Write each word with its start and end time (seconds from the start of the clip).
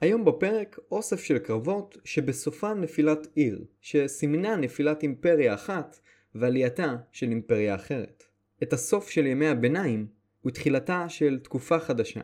היום 0.00 0.24
בפרק 0.24 0.78
אוסף 0.90 1.20
של 1.20 1.38
קרבות 1.38 1.98
שבסופן 2.04 2.80
נפילת 2.80 3.26
עיר, 3.34 3.64
שסימנה 3.80 4.56
נפילת 4.56 5.02
אימפריה 5.02 5.54
אחת 5.54 6.00
ועלייתה 6.34 6.96
של 7.12 7.28
אימפריה 7.28 7.74
אחרת. 7.74 8.24
את 8.62 8.72
הסוף 8.72 9.10
של 9.10 9.26
ימי 9.26 9.46
הביניים 9.46 10.06
ותחילתה 10.46 11.08
של 11.08 11.38
תקופה 11.42 11.78
חדשה. 11.78 12.20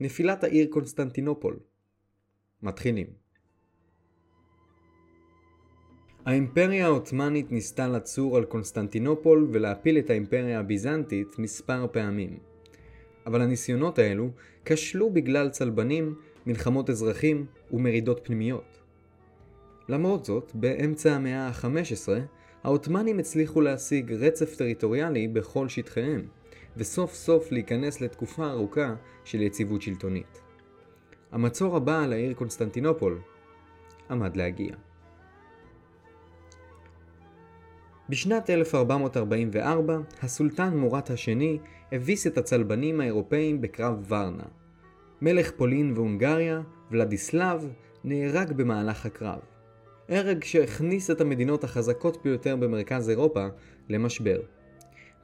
נפילת 0.00 0.44
העיר 0.44 0.66
קונסטנטינופול. 0.70 1.58
מתחילים. 2.62 3.06
האימפריה 6.24 6.86
העות'מאנית 6.86 7.52
ניסתה 7.52 7.88
לצור 7.88 8.36
על 8.36 8.44
קונסטנטינופול 8.44 9.48
ולהפיל 9.52 9.98
את 9.98 10.10
האימפריה 10.10 10.60
הביזנטית 10.60 11.38
מספר 11.38 11.86
פעמים. 11.92 12.38
אבל 13.26 13.40
הניסיונות 13.40 13.98
האלו 13.98 14.30
כשלו 14.64 15.10
בגלל 15.10 15.48
צלבנים, 15.48 16.14
מלחמות 16.46 16.90
אזרחים 16.90 17.46
ומרידות 17.70 18.20
פנימיות. 18.24 18.80
למרות 19.88 20.24
זאת, 20.24 20.52
באמצע 20.54 21.12
המאה 21.12 21.48
ה-15, 21.48 22.08
העות'מאנים 22.62 23.18
הצליחו 23.18 23.60
להשיג 23.60 24.12
רצף 24.12 24.56
טריטוריאלי 24.56 25.28
בכל 25.28 25.68
שטחיהם, 25.68 26.26
וסוף 26.76 27.14
סוף 27.14 27.52
להיכנס 27.52 28.00
לתקופה 28.00 28.50
ארוכה 28.50 28.94
של 29.24 29.42
יציבות 29.42 29.82
שלטונית. 29.82 30.42
המצור 31.32 31.76
הבא 31.76 32.02
על 32.02 32.12
העיר 32.12 32.34
קונסטנטינופול 32.34 33.20
עמד 34.10 34.36
להגיע. 34.36 34.74
בשנת 38.08 38.50
1444, 38.50 39.98
הסולטן 40.22 40.76
מוראט 40.76 41.10
השני 41.10 41.58
הביס 41.92 42.26
את 42.26 42.38
הצלבנים 42.38 43.00
האירופאים 43.00 43.60
בקרב 43.60 44.04
ורנה. 44.08 44.44
מלך 45.22 45.50
פולין 45.50 45.92
והונגריה, 45.92 46.60
ולדיסלב, 46.90 47.68
נהרג 48.04 48.52
במהלך 48.52 49.06
הקרב. 49.06 49.38
הרג 50.08 50.44
שהכניס 50.44 51.10
את 51.10 51.20
המדינות 51.20 51.64
החזקות 51.64 52.24
ביותר 52.24 52.56
במרכז 52.56 53.10
אירופה 53.10 53.46
למשבר. 53.88 54.40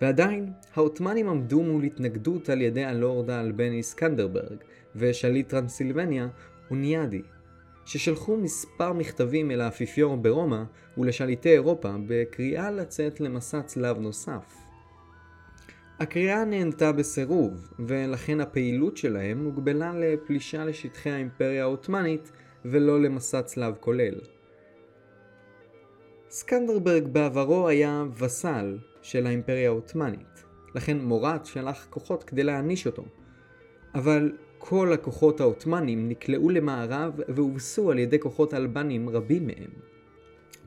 ועדיין, 0.01 0.53
העות'מאנים 0.75 1.29
עמדו 1.29 1.63
מול 1.63 1.85
התנגדות 1.85 2.49
על 2.49 2.61
ידי 2.61 2.85
הלורד 2.85 3.31
האלבני 3.31 3.83
סקנדרברג 3.83 4.57
ושליט 4.97 5.49
טרנסילבניה 5.49 6.29
אוניאדי, 6.71 7.23
ששלחו 7.85 8.37
מספר 8.37 8.93
מכתבים 8.93 9.51
אל 9.51 9.61
האפיפיור 9.61 10.17
ברומא 10.17 10.63
ולשליטי 10.99 11.49
אירופה 11.49 11.95
בקריאה 12.07 12.71
לצאת 12.71 13.21
למסע 13.21 13.63
צלב 13.63 13.99
נוסף. 13.99 14.62
הקריאה 16.03 16.45
נענתה 16.45 16.93
בסירוב, 16.93 17.69
ולכן 17.79 18.41
הפעילות 18.41 18.97
שלהם 18.97 19.45
הוגבלה 19.45 19.93
לפלישה 19.95 20.65
לשטחי 20.65 21.11
האימפריה 21.11 21.63
העות'מאנית 21.63 22.33
ולא 22.65 23.03
למסע 23.03 23.43
צלב 23.43 23.75
כולל. 23.81 24.15
סקנדרברג 26.31 27.07
בעברו 27.07 27.69
היה 27.69 28.05
וסל 28.19 28.79
של 29.03 29.27
האימפריה 29.27 29.69
העות'מאנית, 29.69 30.45
לכן 30.75 30.99
מורת 30.99 31.47
שלח 31.47 31.87
כוחות 31.91 32.25
כדי 32.25 32.43
להעניש 32.43 32.87
אותו. 32.87 33.05
אבל 33.95 34.33
כל 34.59 34.93
הכוחות 34.93 35.41
העות'מאנים 35.41 36.09
נקלעו 36.09 36.51
למערב 36.51 37.21
והובסו 37.29 37.91
על 37.91 37.99
ידי 37.99 38.21
כוחות 38.21 38.55
אלבנים 38.55 39.09
רבים 39.09 39.47
מהם. 39.47 39.71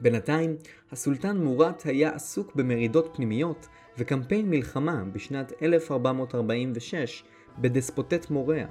בינתיים, 0.02 0.56
הסולטן 0.92 1.38
מורת 1.38 1.86
היה 1.86 2.10
עסוק 2.10 2.56
במרידות 2.56 3.12
פנימיות 3.16 3.68
וקמפיין 3.98 4.50
מלחמה 4.50 5.04
בשנת 5.14 5.54
1446 5.62 7.24
בדספוטט 7.58 8.30
מוריה, 8.30 8.68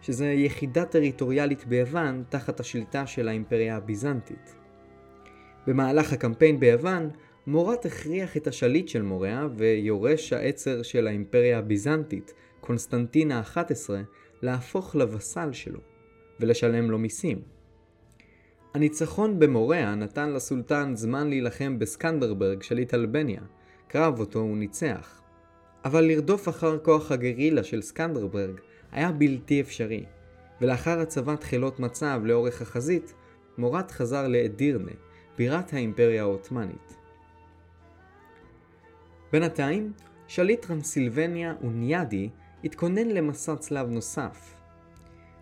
שזה 0.00 0.26
יחידה 0.26 0.84
טריטוריאלית 0.84 1.66
ביוון 1.66 2.24
תחת 2.28 2.60
השליטה 2.60 3.06
של 3.06 3.28
האימפריה 3.28 3.76
הביזנטית. 3.76 4.54
במהלך 5.66 6.12
הקמפיין 6.12 6.60
ביוון, 6.60 7.10
מורת 7.46 7.86
הכריח 7.86 8.36
את 8.36 8.46
השליט 8.46 8.88
של 8.88 9.02
מוריה 9.02 9.46
ויורש 9.56 10.32
העצר 10.32 10.82
של 10.82 11.06
האימפריה 11.06 11.58
הביזנטית, 11.58 12.34
קונסטנטין 12.60 13.32
ה-11, 13.32 13.90
להפוך 14.42 14.94
לווסל 14.94 15.52
שלו, 15.52 15.80
ולשלם 16.40 16.90
לו 16.90 16.98
מיסים. 16.98 17.38
הניצחון 18.74 19.38
במוריה 19.38 19.94
נתן 19.94 20.32
לסולטן 20.32 20.96
זמן 20.96 21.28
להילחם 21.28 21.78
בסקנדרברג 21.78 22.62
שליט 22.62 22.94
אלבניה, 22.94 23.40
קרב 23.88 24.20
אותו 24.20 24.38
הוא 24.38 24.56
ניצח. 24.56 25.20
אבל 25.84 26.04
לרדוף 26.04 26.48
אחר 26.48 26.78
כוח 26.78 27.12
הגרילה 27.12 27.64
של 27.64 27.82
סקנדרברג 27.82 28.60
היה 28.92 29.12
בלתי 29.12 29.60
אפשרי, 29.60 30.04
ולאחר 30.60 31.00
הצבת 31.00 31.42
חילות 31.42 31.80
מצב 31.80 32.20
לאורך 32.24 32.62
החזית, 32.62 33.14
מורת 33.58 33.90
חזר 33.90 34.28
לאדירנה, 34.28 34.92
בירת 35.38 35.72
האימפריה 35.72 36.22
העות'מאנית. 36.22 36.96
בינתיים, 39.32 39.92
שליט 40.26 40.66
טרנסילבניה 40.66 41.54
אוניאדי 41.62 42.28
התכונן 42.64 43.08
למסע 43.08 43.56
צלב 43.56 43.88
נוסף. 43.88 44.54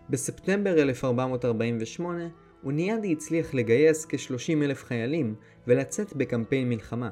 בספטמבר 0.09 0.81
1448, 0.81 2.27
אוניאדי 2.63 3.11
הצליח 3.13 3.53
לגייס 3.53 4.05
כ-30 4.05 4.63
אלף 4.63 4.83
חיילים 4.83 5.35
ולצאת 5.67 6.13
בקמפיין 6.13 6.69
מלחמה. 6.69 7.09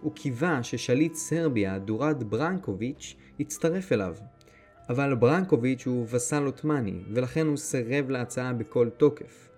הוא 0.00 0.12
קיווה 0.12 0.62
ששליט 0.62 1.14
סרביה, 1.14 1.78
דורד 1.78 2.24
ברנקוביץ', 2.30 3.16
יצטרף 3.38 3.92
אליו. 3.92 4.14
אבל 4.88 5.14
ברנקוביץ' 5.14 5.86
הוא 5.86 6.06
וסל 6.10 6.44
עות'מאני, 6.44 7.02
ולכן 7.12 7.46
הוא 7.46 7.56
סירב 7.56 8.10
להצעה 8.10 8.52
בכל 8.52 8.88
תוקף. 8.96 9.48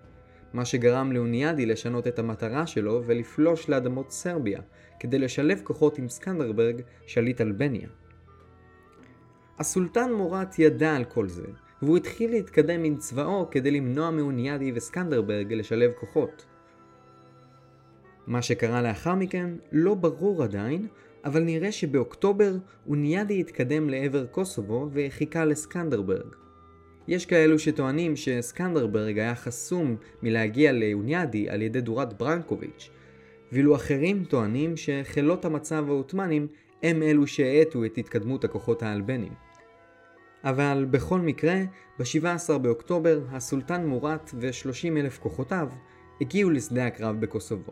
מה 0.53 0.65
שגרם 0.65 1.11
לאוניאדי 1.11 1.65
לשנות 1.65 2.07
את 2.07 2.19
המטרה 2.19 2.67
שלו 2.67 3.01
ולפלוש 3.05 3.69
לאדמות 3.69 4.11
סרביה, 4.11 4.61
כדי 4.99 5.19
לשלב 5.19 5.61
כוחות 5.63 5.97
עם 5.97 6.09
סקנדרברג, 6.09 6.81
שליט 7.05 7.41
אלבניה. 7.41 7.87
הסולטן 9.59 10.13
מורת 10.13 10.59
ידע 10.59 10.95
על 10.95 11.03
כל 11.05 11.27
זה, 11.27 11.45
והוא 11.81 11.97
התחיל 11.97 12.31
להתקדם 12.31 12.83
עם 12.83 12.97
צבאו 12.97 13.49
כדי 13.51 13.71
למנוע 13.71 14.11
מאוניאדי 14.11 14.71
וסקנדרברג 14.75 15.53
לשלב 15.53 15.91
כוחות. 15.99 16.45
מה 18.27 18.41
שקרה 18.41 18.81
לאחר 18.81 19.15
מכן 19.15 19.49
לא 19.71 19.93
ברור 19.93 20.43
עדיין, 20.43 20.87
אבל 21.25 21.43
נראה 21.43 21.71
שבאוקטובר 21.71 22.55
אוניאדי 22.87 23.39
התקדם 23.39 23.89
לעבר 23.89 24.25
קוסובו 24.25 24.89
וחיכה 24.91 25.45
לסקנדרברג. 25.45 26.35
יש 27.07 27.25
כאלו 27.25 27.59
שטוענים 27.59 28.15
שסקנדרברג 28.15 29.19
היה 29.19 29.35
חסום 29.35 29.95
מלהגיע 30.23 30.71
לאוניאדי 30.71 31.49
על 31.49 31.61
ידי 31.61 31.81
דורת 31.81 32.13
ברנקוביץ', 32.13 32.89
ואילו 33.51 33.75
אחרים 33.75 34.23
טוענים 34.23 34.77
שחילות 34.77 35.45
המצב 35.45 35.85
העות'מאנים 35.87 36.47
הם 36.83 37.03
אלו 37.03 37.27
שהאטו 37.27 37.85
את 37.85 37.97
התקדמות 37.97 38.43
הכוחות 38.43 38.83
האלבנים. 38.83 39.33
אבל 40.43 40.85
בכל 40.91 41.19
מקרה, 41.19 41.55
ב-17 41.99 42.57
באוקטובר 42.57 43.21
הסולטן 43.31 43.85
מורת 43.85 44.31
ו-30 44.33 44.97
אלף 44.97 45.19
כוחותיו 45.19 45.69
הגיעו 46.21 46.49
לשדה 46.49 46.87
הקרב 46.87 47.19
בקוסובו. 47.19 47.71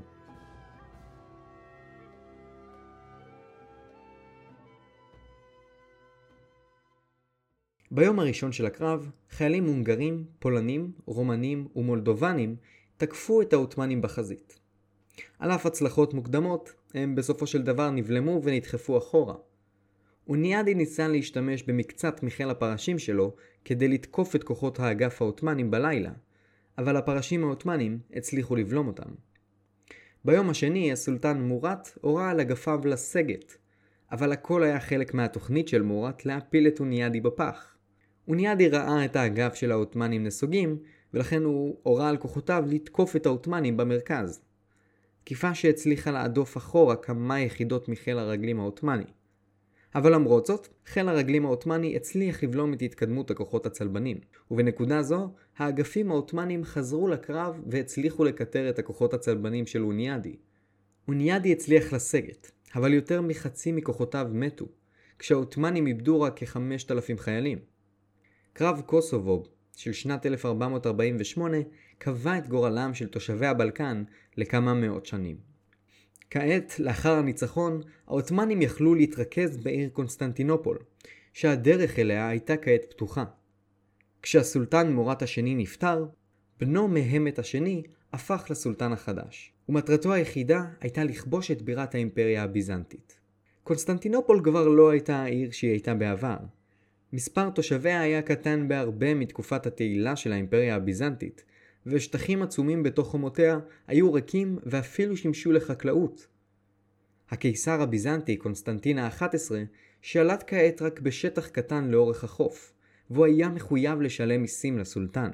ביום 7.91 8.19
הראשון 8.19 8.51
של 8.51 8.65
הקרב, 8.65 9.09
חיילים 9.29 9.65
הונגרים, 9.67 10.25
פולנים, 10.39 10.91
רומנים 11.05 11.67
ומולדובנים 11.75 12.55
תקפו 12.97 13.41
את 13.41 13.53
העות'מאנים 13.53 14.01
בחזית. 14.01 14.59
על 15.39 15.51
אף 15.51 15.65
הצלחות 15.65 16.13
מוקדמות, 16.13 16.73
הם 16.93 17.15
בסופו 17.15 17.47
של 17.47 17.61
דבר 17.61 17.89
נבלמו 17.89 18.41
ונדחפו 18.43 18.97
אחורה. 18.97 19.35
אוניאדי 20.27 20.73
ניסה 20.73 21.07
להשתמש 21.07 21.63
במקצת 21.63 22.23
מחיל 22.23 22.49
הפרשים 22.49 22.99
שלו 22.99 23.35
כדי 23.65 23.87
לתקוף 23.87 24.35
את 24.35 24.43
כוחות 24.43 24.79
האגף 24.79 25.21
העות'מאנים 25.21 25.71
בלילה, 25.71 26.11
אבל 26.77 26.97
הפרשים 26.97 27.43
העות'מאנים 27.43 27.99
הצליחו 28.13 28.55
לבלום 28.55 28.87
אותם. 28.87 29.09
ביום 30.25 30.49
השני 30.49 30.91
הסולטן 30.91 31.41
מורת 31.41 31.97
הורה 32.01 32.29
על 32.29 32.39
אגפיו 32.39 32.81
לסגת, 32.85 33.57
אבל 34.11 34.31
הכל 34.31 34.63
היה 34.63 34.79
חלק 34.79 35.13
מהתוכנית 35.13 35.67
של 35.67 35.81
מורת 35.81 36.25
להפיל 36.25 36.67
את 36.67 36.79
אוניאדי 36.79 37.21
בפח. 37.21 37.78
אוניאדי 38.29 38.69
ראה 38.69 39.05
את 39.05 39.15
האגף 39.15 39.55
של 39.55 39.71
העות'מאנים 39.71 40.23
נסוגים, 40.23 40.77
ולכן 41.13 41.43
הוא 41.43 41.77
הורה 41.83 42.09
על 42.09 42.17
כוחותיו 42.17 42.63
לתקוף 42.67 43.15
את 43.15 43.25
העות'מאנים 43.25 43.77
במרכז. 43.77 44.41
תקיפה 45.23 45.55
שהצליחה 45.55 46.11
להדוף 46.11 46.57
אחורה 46.57 46.95
כמה 46.95 47.39
יחידות 47.39 47.89
מחיל 47.89 48.19
הרגלים 48.19 48.59
העות'מאני. 48.59 49.03
אבל 49.95 50.13
למרות 50.13 50.45
זאת, 50.45 50.67
חיל 50.85 51.09
הרגלים 51.09 51.45
העות'מאני 51.45 51.95
הצליח 51.95 52.43
לבלום 52.43 52.73
את 52.73 52.81
התקדמות 52.81 53.31
הכוחות 53.31 53.65
הצלבנים, 53.65 54.17
ובנקודה 54.51 55.03
זו, 55.03 55.29
האגפים 55.57 56.11
העות'מאנים 56.11 56.63
חזרו 56.63 57.07
לקרב 57.07 57.61
והצליחו 57.67 58.23
לקטר 58.23 58.69
את 58.69 58.79
הכוחות 58.79 59.13
הצלבנים 59.13 59.65
של 59.65 59.83
אוניאדי. 59.83 60.35
אוניאדי 61.07 61.51
הצליח 61.51 61.93
לסגת, 61.93 62.51
אבל 62.75 62.93
יותר 62.93 63.21
מחצי 63.21 63.71
מכוחותיו 63.71 64.27
מתו, 64.33 64.65
כשהעות'מאנים 65.19 65.87
איבדו 65.87 66.21
רק 66.21 66.33
כ-5,000 66.43 67.17
חיילים. 67.17 67.78
קרב 68.53 68.81
קוסובו 68.85 69.43
של 69.75 69.93
שנת 69.93 70.25
1448 70.25 71.57
קבע 71.97 72.37
את 72.37 72.47
גורלם 72.47 72.93
של 72.93 73.07
תושבי 73.07 73.45
הבלקן 73.45 74.03
לכמה 74.37 74.73
מאות 74.73 75.05
שנים. 75.05 75.37
כעת, 76.29 76.79
לאחר 76.79 77.13
הניצחון, 77.13 77.81
העות'מאנים 78.07 78.61
יכלו 78.61 78.95
להתרכז 78.95 79.57
בעיר 79.57 79.89
קונסטנטינופול, 79.89 80.77
שהדרך 81.33 81.99
אליה 81.99 82.29
הייתה 82.29 82.57
כעת 82.57 82.85
פתוחה. 82.89 83.23
כשהסולטן 84.21 84.91
מוראט 84.91 85.21
השני 85.21 85.55
נפטר, 85.55 86.05
בנו 86.59 86.87
מהמט 86.87 87.39
השני 87.39 87.83
הפך 88.13 88.45
לסולטן 88.49 88.91
החדש, 88.93 89.53
ומטרתו 89.69 90.13
היחידה 90.13 90.65
הייתה 90.81 91.03
לכבוש 91.03 91.51
את 91.51 91.61
בירת 91.61 91.95
האימפריה 91.95 92.43
הביזנטית. 92.43 93.19
קונסטנטינופול 93.63 94.41
כבר 94.43 94.67
לא 94.67 94.89
הייתה 94.89 95.15
העיר 95.15 95.51
שהיא 95.51 95.71
הייתה 95.71 95.93
בעבר. 95.93 96.37
מספר 97.13 97.49
תושביה 97.49 98.01
היה 98.01 98.21
קטן 98.21 98.67
בהרבה 98.67 99.13
מתקופת 99.13 99.65
התהילה 99.65 100.15
של 100.15 100.31
האימפריה 100.31 100.75
הביזנטית, 100.75 101.43
ושטחים 101.85 102.41
עצומים 102.41 102.83
בתוך 102.83 103.07
חומותיה 103.07 103.59
היו 103.87 104.13
ריקים 104.13 104.59
ואפילו 104.63 105.17
שימשו 105.17 105.51
לחקלאות. 105.51 106.27
הקיסר 107.29 107.81
הביזנטי 107.81 108.37
קונסטנטין 108.37 108.97
ה-11 108.97 109.51
שלט 110.01 110.43
כעת 110.47 110.81
רק 110.81 110.99
בשטח 110.99 111.47
קטן 111.47 111.87
לאורך 111.87 112.23
החוף, 112.23 112.73
והוא 113.09 113.25
היה 113.25 113.49
מחויב 113.49 114.01
לשלם 114.01 114.41
מיסים 114.41 114.77
לסולטן. 114.77 115.29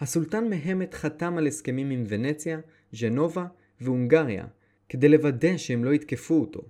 הסולטן 0.00 0.50
מהמט 0.50 0.94
חתם 0.94 1.38
על 1.38 1.46
הסכמים 1.46 1.90
עם 1.90 2.04
ונציה, 2.08 2.60
ז'נובה 2.92 3.46
והונגריה, 3.80 4.46
כדי 4.88 5.08
לוודא 5.08 5.56
שהם 5.56 5.84
לא 5.84 5.94
יתקפו 5.94 6.40
אותו. 6.40 6.62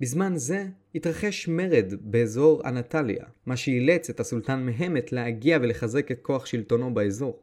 בזמן 0.00 0.32
זה 0.36 0.66
התרחש 0.94 1.48
מרד 1.48 1.92
באזור 2.00 2.62
אנטליה, 2.68 3.24
מה 3.46 3.56
שאילץ 3.56 4.10
את 4.10 4.20
הסולטן 4.20 4.66
מהמת 4.66 5.12
להגיע 5.12 5.58
ולחזק 5.62 6.10
את 6.12 6.18
כוח 6.22 6.46
שלטונו 6.46 6.94
באזור. 6.94 7.42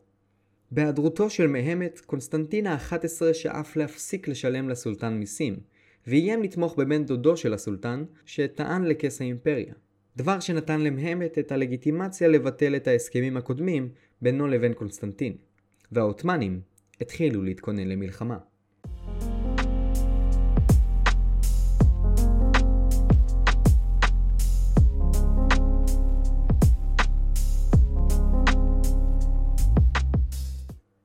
בהיעדרותו 0.71 1.29
של 1.29 1.47
מהמת, 1.47 1.99
קונסטנטין 2.05 2.67
ה-11 2.67 3.33
שאף 3.33 3.75
להפסיק 3.75 4.27
לשלם 4.27 4.69
לסולטן 4.69 5.13
מיסים, 5.13 5.59
ואיים 6.07 6.43
לתמוך 6.43 6.75
בבן 6.77 7.05
דודו 7.05 7.37
של 7.37 7.53
הסולטן, 7.53 8.03
שטען 8.25 8.83
לכס 8.83 9.21
האימפריה. 9.21 9.73
דבר 10.17 10.39
שנתן 10.39 10.81
למהמת 10.81 11.39
את 11.39 11.51
הלגיטימציה 11.51 12.27
לבטל 12.27 12.75
את 12.75 12.87
ההסכמים 12.87 13.37
הקודמים 13.37 13.89
בינו 14.21 14.47
לבין 14.47 14.73
קונסטנטין, 14.73 15.33
והעות'מאנים 15.91 16.61
התחילו 17.01 17.43
להתכונן 17.43 17.87
למלחמה. 17.87 18.37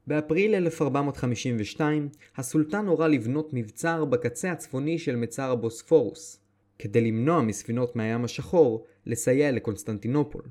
באפריל 0.09 0.55
1452, 0.55 2.09
הסולטן 2.37 2.87
הורה 2.87 3.09
לבנות 3.09 3.51
מבצר 3.53 4.05
בקצה 4.05 4.53
הצפוני 4.53 4.99
של 4.99 5.17
מצר 5.17 5.51
הבוספורוס, 5.51 6.41
כדי 6.79 7.01
למנוע 7.01 7.43
מספינות 7.43 7.97
מהים 7.97 8.25
השחור 8.25 8.85
לסייע 9.07 9.53
לקונסטנטינופול. 9.53 10.43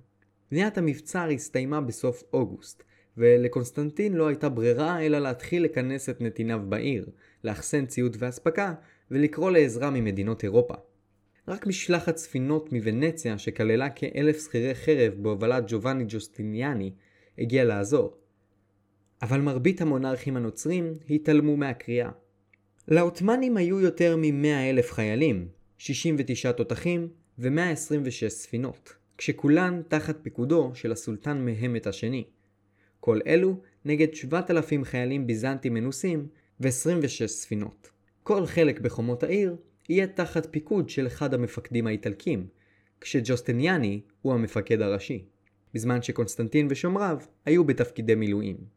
בניית 0.52 0.78
המבצר 0.78 1.30
הסתיימה 1.34 1.82
בסוף 1.82 2.24
אוגוסט, 2.34 2.84
ולקונסטנטין 3.18 4.14
לא 4.14 4.28
הייתה 4.28 4.50
ברירה 4.50 5.02
אלא 5.06 5.20
להתחיל 5.20 5.64
לכנס 5.64 6.10
את 6.10 6.22
נתיניו 6.22 6.60
בעיר, 6.70 7.10
לאחסן 7.44 7.86
ציוד 7.86 8.18
ואספקה, 8.20 8.74
ולקרוא 9.12 9.52
לעזרה 9.52 9.90
ממדינות 9.90 10.44
אירופה. 10.44 10.76
רק 11.48 11.68
משלחת 11.68 12.18
ספינות 12.18 12.74
מוונציה 12.74 13.38
שכללה 13.38 13.90
כאלף 13.90 14.44
שכירי 14.44 14.76
חרב 14.76 15.14
בהובלת 15.18 15.64
ג'ובאני 15.68 16.06
ג'וסטיניאני 16.08 16.92
הגיעה 17.38 17.66
לעזור. 17.66 18.27
אבל 19.22 19.42
מרבית 19.42 19.82
המונarכים 19.82 20.38
הנוצרים 20.38 20.94
התעלמו 21.10 21.58
מהקריאה. 21.58 22.10
לעות'מאנים 22.88 23.58
היו 23.58 23.80
יותר 23.80 24.16
מ-100 24.18 24.70
אלף 24.70 24.92
חיילים, 24.92 25.48
69 25.78 26.52
תותחים 26.52 27.08
ו-126 27.40 28.30
ספינות, 28.30 28.94
כשכולן 29.18 29.82
תחת 29.88 30.18
פיקודו 30.22 30.72
של 30.74 30.92
הסולטן 30.92 31.46
מהמת 31.46 31.88
השני. 31.88 32.24
כל 33.00 33.20
אלו 33.28 33.62
נגד 33.86 34.14
7,000 34.14 34.84
חיילים 34.84 35.28
ביזנטים 35.28 35.74
מנוסים 35.74 36.28
ו-26 36.60 37.28
ספינות. 37.28 37.90
כל 38.24 38.46
חלק 38.46 38.80
בחומות 38.80 39.24
העיר 39.24 39.56
יהיה 39.90 40.08
תחת 40.08 40.48
פיקוד 40.52 40.90
של 40.90 41.08
אחד 41.08 41.34
המפקדים 41.34 41.88
האיטלקים, 41.88 42.48
כשג'וסטניאני 43.02 44.02
הוא 44.22 44.34
המפקד 44.34 44.82
הראשי, 44.82 45.26
בזמן 45.74 46.02
שקונסטנטין 46.02 46.68
ושומריו 46.70 47.20
היו 47.46 47.64
בתפקידי 47.64 48.16
מילואים. 48.16 48.77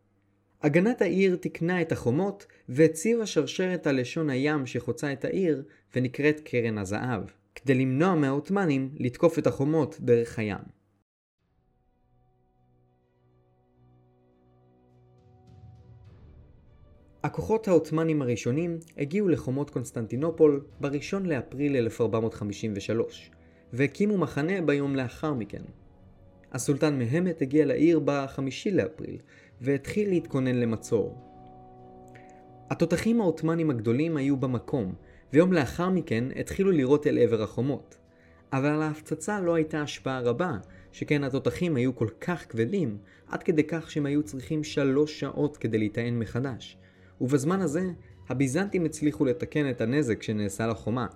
הגנת 0.62 1.02
העיר 1.02 1.36
תיקנה 1.36 1.82
את 1.82 1.92
החומות 1.92 2.46
והציבה 2.68 3.26
שרשרת 3.26 3.86
על 3.86 4.00
לשון 4.00 4.30
הים 4.30 4.66
שחוצה 4.66 5.12
את 5.12 5.24
העיר 5.24 5.62
ונקראת 5.96 6.40
קרן 6.44 6.78
הזהב, 6.78 7.22
כדי 7.54 7.74
למנוע 7.74 8.14
מהעות'מאנים 8.14 8.90
לתקוף 8.94 9.38
את 9.38 9.46
החומות 9.46 9.96
דרך 10.00 10.38
הים. 10.38 10.80
הכוחות 17.22 17.68
העות'מאנים 17.68 18.22
הראשונים 18.22 18.78
הגיעו 18.98 19.28
לחומות 19.28 19.70
קונסטנטינופול 19.70 20.64
ב-1 20.80 21.18
לאפריל 21.24 21.76
1453, 21.76 23.30
והקימו 23.72 24.18
מחנה 24.18 24.62
ביום 24.62 24.96
לאחר 24.96 25.34
מכן. 25.34 25.62
הסולטן 26.52 26.98
מהמט 26.98 27.42
הגיע 27.42 27.66
לעיר 27.66 28.00
ב-5 28.04 28.40
לאפריל, 28.72 29.18
והתחיל 29.60 30.08
להתכונן 30.08 30.54
למצור. 30.54 31.16
התותחים 32.70 33.20
העות'מאנים 33.20 33.70
הגדולים 33.70 34.16
היו 34.16 34.36
במקום, 34.36 34.94
ויום 35.32 35.52
לאחר 35.52 35.90
מכן 35.90 36.24
התחילו 36.40 36.70
לירות 36.70 37.06
אל 37.06 37.18
עבר 37.18 37.42
החומות. 37.42 37.96
אבל 38.52 38.68
על 38.68 38.82
ההפצצה 38.82 39.40
לא 39.40 39.54
הייתה 39.54 39.82
השפעה 39.82 40.20
רבה, 40.20 40.56
שכן 40.92 41.24
התותחים 41.24 41.76
היו 41.76 41.96
כל 41.96 42.08
כך 42.20 42.46
כבדים, 42.48 42.98
עד 43.28 43.42
כדי 43.42 43.64
כך 43.64 43.90
שהם 43.90 44.06
היו 44.06 44.22
צריכים 44.22 44.64
שלוש 44.64 45.20
שעות 45.20 45.56
כדי 45.56 45.78
להיטען 45.78 46.18
מחדש. 46.18 46.78
ובזמן 47.20 47.60
הזה, 47.60 47.82
הביזנטים 48.28 48.84
הצליחו 48.84 49.24
לתקן 49.24 49.70
את 49.70 49.80
הנזק 49.80 50.22
שנעשה 50.22 50.66
לחומה. 50.66 51.06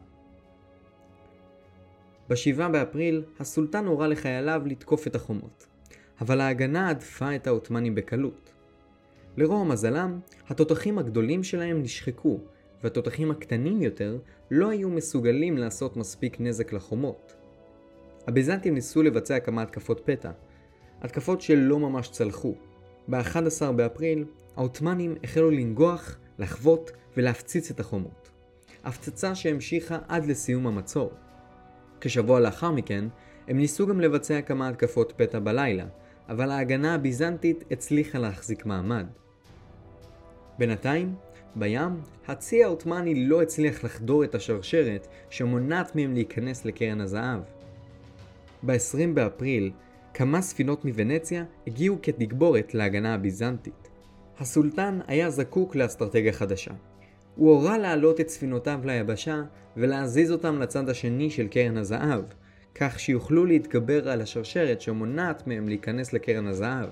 ב-7 2.28 2.68
באפריל, 2.72 3.24
הסולטן 3.40 3.86
הורה 3.86 4.08
לחייליו 4.08 4.62
לתקוף 4.66 5.06
את 5.06 5.14
החומות. 5.14 5.66
אבל 6.20 6.40
ההגנה 6.40 6.88
הדפה 6.88 7.34
את 7.34 7.46
העות'מאנים 7.46 7.94
בקלות. 7.94 8.52
לרוע 9.36 9.64
מזלם, 9.64 10.20
התותחים 10.48 10.98
הגדולים 10.98 11.44
שלהם 11.44 11.82
נשחקו, 11.82 12.40
והתותחים 12.82 13.30
הקטנים 13.30 13.82
יותר 13.82 14.18
לא 14.50 14.70
היו 14.70 14.90
מסוגלים 14.90 15.58
לעשות 15.58 15.96
מספיק 15.96 16.40
נזק 16.40 16.72
לחומות. 16.72 17.34
הביזנטים 18.26 18.74
ניסו 18.74 19.02
לבצע 19.02 19.38
כמה 19.40 19.62
התקפות 19.62 20.00
פתע, 20.04 20.30
התקפות 21.02 21.40
שלא 21.40 21.78
ממש 21.78 22.08
צלחו. 22.08 22.54
ב-11 23.08 23.72
באפריל, 23.76 24.24
העות'מאנים 24.56 25.14
החלו 25.24 25.50
לנגוח, 25.50 26.18
לחוות 26.38 26.90
ולהפציץ 27.16 27.70
את 27.70 27.80
החומות. 27.80 28.30
הפצצה 28.84 29.34
שהמשיכה 29.34 29.98
עד 30.08 30.26
לסיום 30.26 30.66
המצור. 30.66 31.12
כשבוע 32.00 32.40
לאחר 32.40 32.70
מכן, 32.70 33.04
הם 33.48 33.58
ניסו 33.58 33.86
גם 33.86 34.00
לבצע 34.00 34.40
כמה 34.40 34.68
התקפות 34.68 35.12
פתע 35.16 35.38
בלילה, 35.38 35.86
אבל 36.28 36.50
ההגנה 36.50 36.94
הביזנטית 36.94 37.64
הצליחה 37.70 38.18
להחזיק 38.18 38.66
מעמד. 38.66 39.06
בינתיים, 40.58 41.14
בים, 41.56 42.00
הצי 42.28 42.64
העות'מאני 42.64 43.26
לא 43.26 43.42
הצליח 43.42 43.84
לחדור 43.84 44.24
את 44.24 44.34
השרשרת 44.34 45.06
שמונעת 45.30 45.96
מהם 45.96 46.14
להיכנס 46.14 46.64
לקרן 46.64 47.00
הזהב. 47.00 47.40
ב-20 48.62 49.14
באפריל, 49.14 49.70
כמה 50.14 50.42
ספינות 50.42 50.84
מוונציה 50.84 51.44
הגיעו 51.66 51.98
כתגבורת 52.02 52.74
להגנה 52.74 53.14
הביזנטית. 53.14 53.88
הסולטן 54.38 54.98
היה 55.06 55.30
זקוק 55.30 55.76
לאסטרטגיה 55.76 56.32
חדשה. 56.32 56.70
הוא 57.36 57.50
הורה 57.50 57.78
להעלות 57.78 58.20
את 58.20 58.28
ספינותיו 58.28 58.80
ליבשה 58.84 59.42
ולהזיז 59.76 60.30
אותם 60.30 60.60
לצד 60.60 60.88
השני 60.88 61.30
של 61.30 61.48
קרן 61.48 61.76
הזהב, 61.76 62.24
כך 62.74 63.00
שיוכלו 63.00 63.46
להתגבר 63.46 64.08
על 64.08 64.20
השרשרת 64.20 64.80
שמונעת 64.80 65.46
מהם 65.46 65.68
להיכנס 65.68 66.12
לקרן 66.12 66.46
הזהב. 66.46 66.88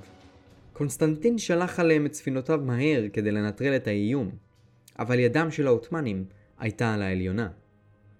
קונסטנטין 0.73 1.39
שלח 1.39 1.81
עליהם 1.81 2.07
את 2.07 2.15
ספינותיו 2.15 2.61
מהר 2.65 3.05
כדי 3.12 3.31
לנטרל 3.31 3.77
את 3.77 3.87
האיום, 3.87 4.31
אבל 4.99 5.19
ידם 5.19 5.51
של 5.51 5.67
העות'מאנים 5.67 6.25
הייתה 6.59 6.95
על 6.95 7.03
העליונה. 7.03 7.49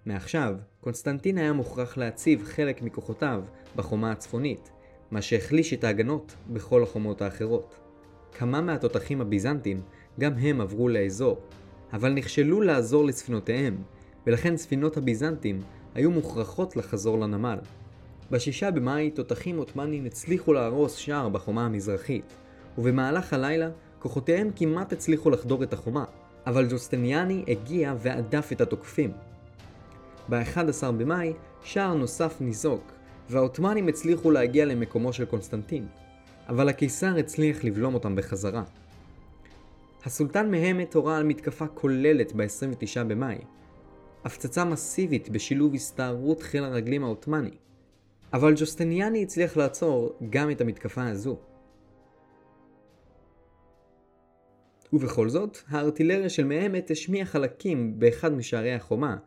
מעכשיו, 0.05 0.55
קונסטנטין 0.81 1.37
היה 1.37 1.53
מוכרח 1.53 1.97
להציב 1.97 2.43
חלק 2.43 2.81
מכוחותיו 2.81 3.43
בחומה 3.75 4.11
הצפונית, 4.11 4.71
מה 5.11 5.21
שהחליש 5.21 5.73
את 5.73 5.83
ההגנות 5.83 6.35
בכל 6.49 6.83
החומות 6.83 7.21
האחרות. 7.21 7.75
כמה 8.33 8.61
מהתותחים 8.61 9.21
הביזנטים 9.21 9.81
גם 10.19 10.37
הם 10.37 10.61
עברו 10.61 10.89
לאזור, 10.89 11.41
אבל 11.93 12.13
נכשלו 12.13 12.61
לעזור 12.61 13.05
לספינותיהם, 13.05 13.77
ולכן 14.27 14.57
ספינות 14.57 14.97
הביזנטים 14.97 15.59
היו 15.95 16.11
מוכרחות 16.11 16.77
לחזור 16.77 17.19
לנמל. 17.19 17.57
בשישה 18.31 18.71
במאי 18.71 19.11
תותחים 19.11 19.57
עות'מאנים 19.57 20.05
הצליחו 20.05 20.53
להרוס 20.53 20.95
שער 20.95 21.29
בחומה 21.29 21.65
המזרחית, 21.65 22.33
ובמהלך 22.77 23.33
הלילה 23.33 23.69
כוחותיהם 23.99 24.49
כמעט 24.55 24.93
הצליחו 24.93 25.29
לחדור 25.29 25.63
את 25.63 25.73
החומה, 25.73 26.03
אבל 26.47 26.67
ג'וסטניאני 26.69 27.43
הגיע 27.47 27.93
והדף 27.99 28.51
את 28.51 28.61
התוקפים. 28.61 29.11
ב-11 30.29 30.91
במאי 30.97 31.33
שער 31.63 31.93
נוסף 31.93 32.41
ניזוק, 32.41 32.91
והעות'מאנים 33.29 33.87
הצליחו 33.87 34.31
להגיע 34.31 34.65
למקומו 34.65 35.13
של 35.13 35.25
קונסטנטין, 35.25 35.87
אבל 36.49 36.69
הקיסר 36.69 37.17
הצליח 37.17 37.63
לבלום 37.63 37.93
אותם 37.93 38.15
בחזרה. 38.15 38.63
הסולטן 40.05 40.51
מהמת 40.51 40.93
הורה 40.93 41.17
על 41.17 41.23
מתקפה 41.23 41.67
כוללת 41.67 42.33
ב-29 42.35 43.03
במאי, 43.07 43.37
הפצצה 44.25 44.65
מסיבית 44.65 45.29
בשילוב 45.29 45.73
הסתערות 45.73 46.41
חיל 46.41 46.63
הרגלים 46.63 47.03
העות'מאני, 47.03 47.57
אבל 48.33 48.53
ג'וסטניאני 48.57 49.23
הצליח 49.23 49.57
לעצור 49.57 50.19
גם 50.29 50.51
את 50.51 50.61
המתקפה 50.61 51.07
הזו. 51.07 51.39
ובכל 54.93 55.29
זאת, 55.29 55.57
הארטילריה 55.67 56.29
של 56.29 56.45
מהמת 56.45 56.91
השמיעה 56.91 57.25
חלקים 57.25 57.99
באחד 57.99 58.33
משערי 58.33 58.73
החומה, 58.73 59.17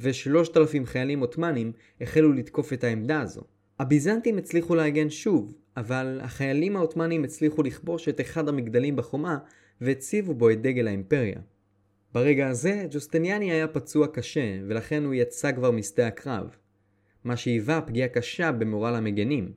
ושלושת 0.00 0.56
אלפים 0.56 0.86
חיילים 0.86 1.20
עות'מאנים 1.20 1.72
החלו 2.00 2.32
לתקוף 2.32 2.72
את 2.72 2.84
העמדה 2.84 3.20
הזו. 3.20 3.42
הביזנטים 3.78 4.38
הצליחו 4.38 4.74
להגן 4.74 5.10
שוב, 5.10 5.54
אבל 5.76 6.20
החיילים 6.22 6.76
העות'מאנים 6.76 7.24
הצליחו 7.24 7.62
לכבוש 7.62 8.08
את 8.08 8.20
אחד 8.20 8.48
המגדלים 8.48 8.96
בחומה 8.96 9.38
והציבו 9.80 10.34
בו 10.34 10.50
את 10.50 10.62
דגל 10.62 10.88
האימפריה. 10.88 11.40
ברגע 12.16 12.48
הזה, 12.48 12.86
ג'וסטניאני 12.90 13.52
היה 13.52 13.68
פצוע 13.68 14.06
קשה, 14.06 14.58
ולכן 14.68 15.04
הוא 15.04 15.14
יצא 15.14 15.52
כבר 15.52 15.70
משדה 15.70 16.06
הקרב. 16.06 16.56
מה 17.24 17.36
שהיווה 17.36 17.80
פגיעה 17.80 18.08
קשה 18.08 18.52
במורל 18.52 18.94
המגנים, 18.94 19.52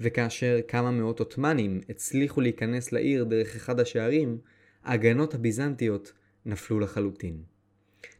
וכאשר 0.00 0.60
כמה 0.68 0.90
מאות 0.90 1.18
עות'מאנים 1.18 1.80
הצליחו 1.88 2.40
להיכנס 2.40 2.92
לעיר 2.92 3.24
דרך 3.24 3.56
אחד 3.56 3.80
השערים, 3.80 4.38
ההגנות 4.84 5.34
הביזנטיות 5.34 6.12
נפלו 6.46 6.80
לחלוטין. 6.80 7.42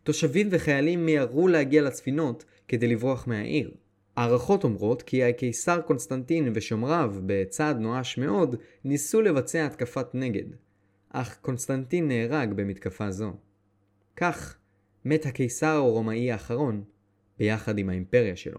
תושבים 0.02 0.48
וחיילים 0.50 1.06
מיהרו 1.06 1.48
להגיע 1.48 1.82
לספינות 1.82 2.44
כדי 2.68 2.86
לברוח 2.86 3.26
מהעיר. 3.26 3.70
הערכות 4.16 4.64
אומרות 4.64 5.02
כי 5.02 5.24
הקיסר 5.24 5.80
קונסטנטין 5.80 6.52
ושומריו, 6.54 7.14
בצעד 7.26 7.78
נואש 7.78 8.18
מאוד, 8.18 8.56
ניסו 8.84 9.22
לבצע 9.22 9.66
התקפת 9.66 10.06
נגד, 10.14 10.46
אך 11.10 11.38
קונסטנטין 11.40 12.08
נהרג 12.08 12.52
במתקפה 12.52 13.10
זו. 13.10 13.32
כך 14.16 14.58
מת 15.04 15.26
הקיסר 15.26 15.66
הרומאי 15.66 16.32
האחרון 16.32 16.84
ביחד 17.38 17.78
עם 17.78 17.88
האימפריה 17.88 18.36
שלו. 18.36 18.58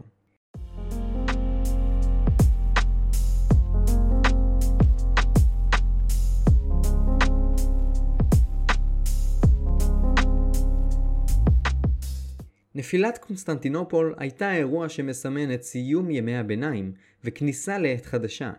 נפילת 12.75 13.17
קונסטנטינופול 13.17 14.15
הייתה 14.17 14.55
אירוע 14.55 14.89
שמסמן 14.89 15.53
את 15.53 15.63
סיום 15.63 16.11
ימי 16.11 16.35
הביניים 16.37 16.93
וכניסה 17.23 17.77
לעת 17.77 18.05
חדשה, 18.05 18.51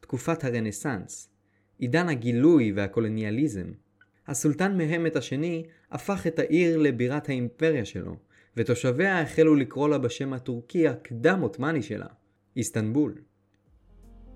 תקופת 0.00 0.44
הרנסאנס, 0.44 1.30
עידן 1.78 2.08
הגילוי 2.08 2.72
והקולוניאליזם. 2.72 3.72
הסולטן 4.28 4.76
מהמת 4.76 5.16
השני 5.16 5.64
הפך 5.92 6.26
את 6.26 6.38
העיר 6.38 6.76
לבירת 6.76 7.28
האימפריה 7.28 7.84
שלו, 7.84 8.16
ותושביה 8.56 9.22
החלו 9.22 9.54
לקרוא 9.54 9.88
לה 9.88 9.98
בשם 9.98 10.32
הטורקי 10.32 10.88
הקדם-עות'מאני 10.88 11.82
שלה, 11.82 12.06
איסטנבול. 12.56 13.14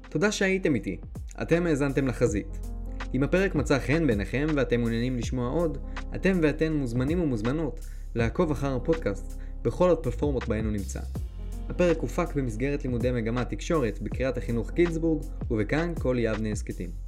תודה 0.09 0.33
שהייתם 0.33 0.75
איתי, 0.75 0.99
אתם 1.43 1.67
האזנתם 1.67 2.07
לחזית. 2.07 2.59
אם 3.15 3.23
הפרק 3.23 3.55
מצא 3.55 3.79
חן 3.79 4.07
בעיניכם 4.07 4.47
ואתם 4.55 4.81
מעוניינים 4.81 5.17
לשמוע 5.17 5.49
עוד, 5.49 5.79
אתם 6.15 6.39
ואתן 6.43 6.73
מוזמנים 6.73 7.21
ומוזמנות 7.21 7.81
לעקוב 8.15 8.51
אחר 8.51 8.77
הפודקאסט 8.77 9.41
בכל 9.63 9.91
הפלטפורמות 9.91 10.49
בהן 10.49 10.65
הוא 10.65 10.73
נמצא. 10.73 11.01
הפרק 11.69 11.99
הופק 11.99 12.35
במסגרת 12.35 12.85
לימודי 12.85 13.11
מגמת 13.11 13.51
תקשורת 13.51 13.99
בקריית 14.03 14.37
החינוך 14.37 14.73
גינזבורג, 14.73 15.23
ובכאן 15.51 15.93
כל 15.99 16.17
יבנה 16.19 16.53
הסכתים. 16.53 17.02